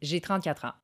[0.00, 0.74] J'ai 34 ans.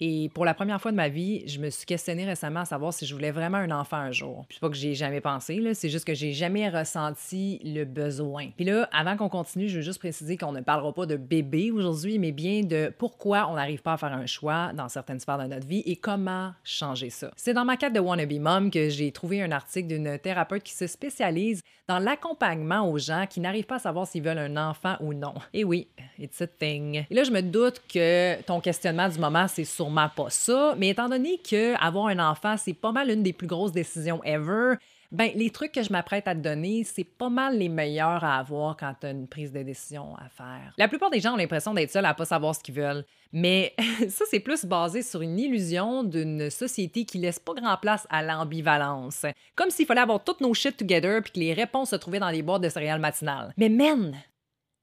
[0.00, 2.92] Et pour la première fois de ma vie, je me suis questionnée récemment à savoir
[2.92, 4.44] si je voulais vraiment un enfant un jour.
[4.48, 8.48] Puis pas que j'ai jamais pensé, c'est juste que j'ai jamais ressenti le besoin.
[8.56, 11.70] Puis là, avant qu'on continue, je veux juste préciser qu'on ne parlera pas de bébé
[11.70, 15.38] aujourd'hui, mais bien de pourquoi on n'arrive pas à faire un choix dans certaines sphères
[15.38, 17.30] de notre vie et comment changer ça.
[17.36, 20.74] C'est dans ma quête de Wannabe Mom que j'ai trouvé un article d'une thérapeute qui
[20.74, 24.96] se spécialise dans l'accompagnement aux gens qui n'arrivent pas à savoir s'ils veulent un enfant
[25.00, 25.34] ou non.
[25.52, 25.88] Et oui,
[26.18, 27.04] it's a thing.
[27.10, 30.74] Et là, je me doute que ton questionnement du moment, c'est sur sûrement pas ça,
[30.78, 34.22] mais étant donné que avoir un enfant, c'est pas mal une des plus grosses décisions
[34.24, 34.76] ever,
[35.12, 38.38] ben les trucs que je m'apprête à te donner, c'est pas mal les meilleurs à
[38.38, 40.72] avoir quand tu as une prise de décision à faire.
[40.78, 43.74] La plupart des gens ont l'impression d'être seuls à pas savoir ce qu'ils veulent, mais
[44.08, 48.22] ça c'est plus basé sur une illusion d'une société qui laisse pas grand place à
[48.22, 49.26] l'ambivalence.
[49.54, 52.30] Comme s'il fallait avoir toutes nos shit together puis que les réponses se trouvaient dans
[52.30, 53.52] les boîtes de céréales matinales.
[53.58, 54.16] Mais men,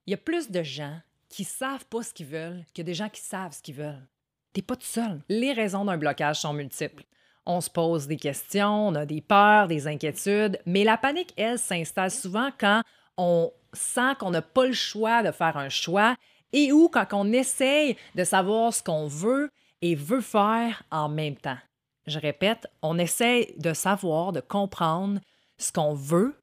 [0.05, 3.09] il y a plus de gens qui savent pas ce qu'ils veulent que des gens
[3.09, 4.07] qui savent ce qu'ils veulent.
[4.53, 5.21] T'es pas tout seul.
[5.29, 7.03] Les raisons d'un blocage sont multiples.
[7.45, 11.57] On se pose des questions, on a des peurs, des inquiétudes, mais la panique, elle,
[11.57, 12.81] s'installe souvent quand
[13.17, 16.15] on sent qu'on n'a pas le choix de faire un choix
[16.53, 19.49] et ou quand on essaye de savoir ce qu'on veut
[19.81, 21.57] et veut faire en même temps.
[22.05, 25.19] Je répète, on essaye de savoir, de comprendre
[25.57, 26.35] ce qu'on veut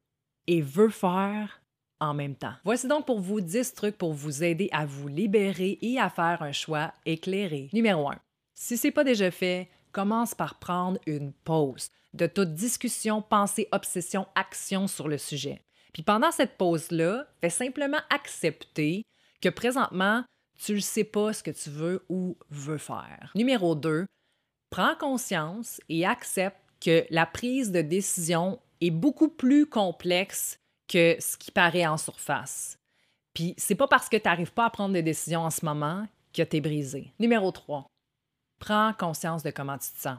[0.47, 1.61] et veut faire
[2.01, 2.55] en même temps.
[2.65, 6.43] Voici donc pour vous 10 trucs pour vous aider à vous libérer et à faire
[6.43, 7.69] un choix éclairé.
[7.73, 8.15] Numéro 1.
[8.55, 14.27] Si c'est pas déjà fait, commence par prendre une pause de toute discussion, pensée, obsession,
[14.35, 15.63] action sur le sujet.
[15.93, 19.03] Puis pendant cette pause-là, fais simplement accepter
[19.41, 20.25] que présentement,
[20.59, 23.31] tu ne sais pas ce que tu veux ou veux faire.
[23.35, 24.07] Numéro 2.
[24.71, 30.59] Prends conscience et accepte que la prise de décision est beaucoup plus complexe
[30.89, 32.79] que ce qui paraît en surface.
[33.35, 36.07] Puis c'est pas parce que tu n'arrives pas à prendre des décisions en ce moment
[36.33, 37.13] que tu es brisé.
[37.19, 37.87] Numéro 3.
[38.59, 40.19] Prends conscience de comment tu te sens.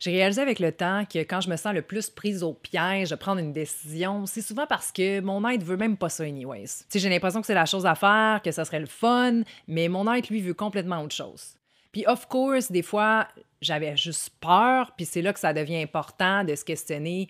[0.00, 3.10] J'ai réalisé avec le temps que quand je me sens le plus prise au piège
[3.10, 6.84] de prendre une décision, c'est souvent parce que mon aide veut même pas ça anyways.
[6.92, 10.12] j'ai l'impression que c'est la chose à faire, que ça serait le fun, mais mon
[10.12, 11.54] aide lui veut complètement autre chose.
[11.92, 13.28] Puis of course, des fois,
[13.60, 17.28] j'avais juste peur, puis c'est là que ça devient important de se questionner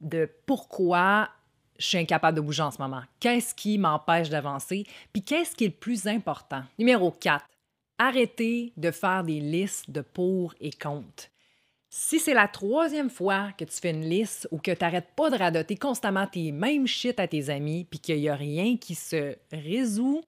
[0.00, 1.30] de pourquoi
[1.78, 3.02] je suis incapable de bouger en ce moment?
[3.20, 4.84] Qu'est-ce qui m'empêche d'avancer?
[5.12, 6.62] Puis qu'est-ce qui est le plus important?
[6.78, 7.44] Numéro 4.
[7.98, 11.24] Arrêtez de faire des listes de pour et contre.
[11.90, 15.30] Si c'est la troisième fois que tu fais une liste ou que tu n'arrêtes pas
[15.30, 18.96] de radoter constamment tes mêmes shit à tes amis puis qu'il n'y a rien qui
[18.96, 20.22] se résout,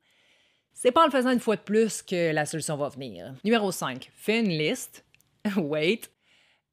[0.73, 3.35] c'est pas en le faisant une fois de plus que la solution va venir.
[3.43, 4.13] Numéro 5.
[4.15, 5.05] Fais une liste.
[5.57, 6.03] Wait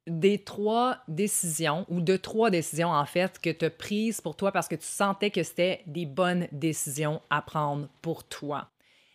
[0.06, 4.52] des trois décisions, ou de trois décisions en fait, que tu as prises pour toi
[4.52, 8.68] parce que tu sentais que c'était des bonnes décisions à prendre pour toi.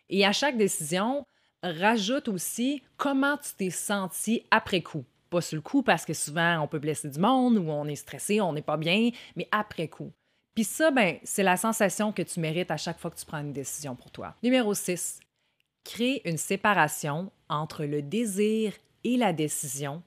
[0.10, 1.26] Et à chaque décision,
[1.62, 5.06] rajoute aussi comment tu t'es senti après coup.
[5.30, 7.96] Pas sur le coup parce que souvent on peut blesser du monde ou on est
[7.96, 10.12] stressé, on n'est pas bien, mais après coup.
[10.56, 13.40] Puis ça, ben, c'est la sensation que tu mérites à chaque fois que tu prends
[13.40, 14.36] une décision pour toi.
[14.42, 15.20] Numéro 6.
[15.84, 18.74] Crée une séparation entre le désir
[19.04, 20.04] et la décision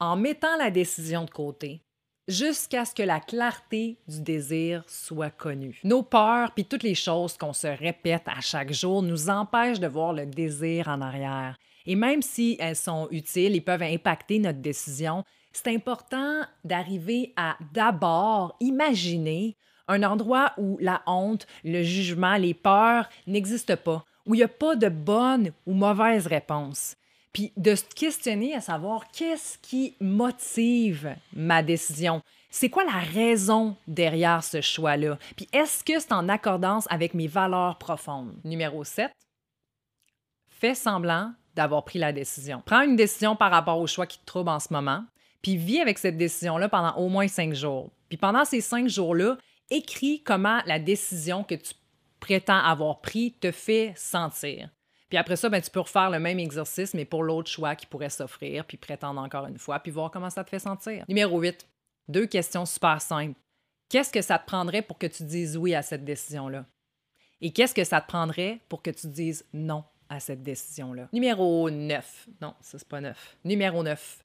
[0.00, 1.82] en mettant la décision de côté
[2.28, 5.80] jusqu'à ce que la clarté du désir soit connue.
[5.82, 9.86] Nos peurs, puis toutes les choses qu'on se répète à chaque jour nous empêchent de
[9.86, 11.58] voir le désir en arrière.
[11.86, 17.56] Et même si elles sont utiles et peuvent impacter notre décision, c'est important d'arriver à
[17.72, 19.56] d'abord imaginer
[19.88, 24.48] un endroit où la honte, le jugement, les peurs n'existent pas, où il n'y a
[24.48, 26.96] pas de bonne ou mauvaise réponse
[27.32, 32.22] puis de se questionner à savoir qu'est-ce qui motive ma décision.
[32.50, 35.18] C'est quoi la raison derrière ce choix-là?
[35.36, 38.34] Puis est-ce que c'est en accordance avec mes valeurs profondes?
[38.44, 39.12] Numéro 7,
[40.48, 42.62] fais semblant d'avoir pris la décision.
[42.64, 45.04] Prends une décision par rapport au choix qui te trouble en ce moment,
[45.42, 47.90] puis vis avec cette décision-là pendant au moins cinq jours.
[48.08, 49.36] Puis pendant ces cinq jours-là,
[49.70, 51.74] écris comment la décision que tu
[52.20, 54.70] prétends avoir pris te fait sentir.
[55.08, 57.86] Puis après ça, ben, tu peux refaire le même exercice, mais pour l'autre choix qui
[57.86, 61.04] pourrait s'offrir, puis prétendre encore une fois, puis voir comment ça te fait sentir.
[61.08, 61.66] Numéro 8.
[62.08, 63.38] Deux questions super simples.
[63.88, 66.66] Qu'est-ce que ça te prendrait pour que tu dises oui à cette décision-là?
[67.40, 71.08] Et qu'est-ce que ça te prendrait pour que tu dises non à cette décision-là?
[71.12, 72.28] Numéro 9.
[72.42, 73.36] Non, ça, c'est pas 9.
[73.44, 74.18] Numéro 9.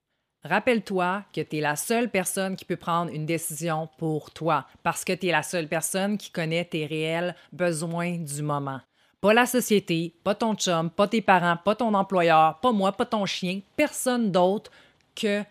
[0.44, 5.06] Rappelle-toi que tu es la seule personne qui peut prendre une décision pour toi parce
[5.06, 8.82] que tu es la seule personne qui connaît tes réels besoins du moment.
[9.24, 13.06] Pas la société, pas ton chum, pas tes parents, pas ton employeur, pas moi, pas
[13.06, 14.70] ton chien, personne d'autre
[15.16, 15.44] que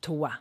[0.00, 0.32] toi.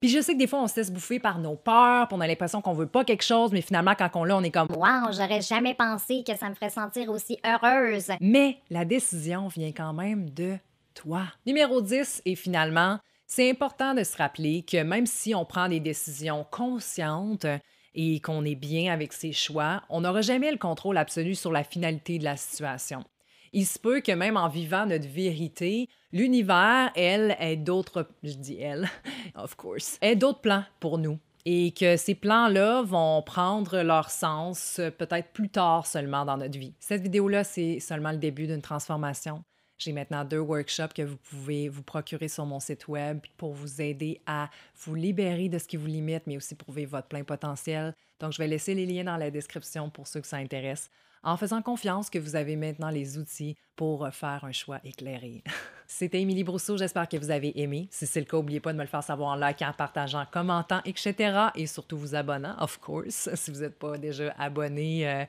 [0.00, 2.20] Puis je sais que des fois, on se laisse bouffer par nos peurs, puis on
[2.20, 4.66] a l'impression qu'on veut pas quelque chose, mais finalement, quand on l'a, on est comme
[4.72, 8.10] Wow, j'aurais jamais pensé que ça me ferait sentir aussi heureuse.
[8.20, 10.56] Mais la décision vient quand même de
[10.94, 11.22] toi.
[11.46, 12.98] Numéro 10, et finalement,
[13.28, 17.46] c'est important de se rappeler que même si on prend des décisions conscientes
[17.94, 21.64] et qu'on est bien avec ses choix, on n'aura jamais le contrôle absolu sur la
[21.64, 23.04] finalité de la situation.
[23.52, 28.60] Il se peut que même en vivant notre vérité, l'univers, elle, ait d'autres, je dis
[28.60, 28.88] elle,
[29.34, 31.18] of course, ait d'autres plans pour nous.
[31.46, 36.58] Et que ces plans-là vont prendre leur sens euh, peut-être plus tard seulement dans notre
[36.58, 36.74] vie.
[36.78, 39.42] Cette vidéo-là, c'est seulement le début d'une transformation.
[39.80, 43.80] J'ai maintenant deux workshops que vous pouvez vous procurer sur mon site web pour vous
[43.80, 44.50] aider à
[44.84, 47.94] vous libérer de ce qui vous limite, mais aussi prouver votre plein potentiel.
[48.20, 50.90] Donc, je vais laisser les liens dans la description pour ceux que ça intéresse
[51.22, 55.42] en faisant confiance que vous avez maintenant les outils pour faire un choix éclairé.
[55.86, 57.88] C'était Émilie Brousseau, j'espère que vous avez aimé.
[57.90, 60.80] Si c'est le cas, n'oubliez pas de me le faire savoir en likant, partageant, commentant,
[60.84, 61.48] etc.
[61.54, 65.08] Et surtout vous abonnant, of course, si vous n'êtes pas déjà abonné.
[65.08, 65.24] Euh,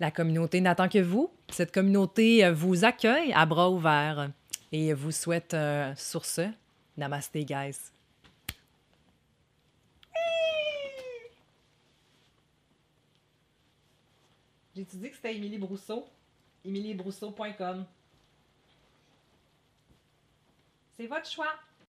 [0.00, 1.30] la communauté n'attend que vous.
[1.50, 4.30] Cette communauté euh, vous accueille à bras ouverts
[4.72, 6.50] et vous souhaite euh, sur ce,
[6.96, 7.76] namaste guys.
[14.74, 16.06] J'ai-tu dit que c'était Émilie Brousseau?
[16.64, 17.84] EmilieBrousseau.com.
[20.96, 21.52] C'est votre choix.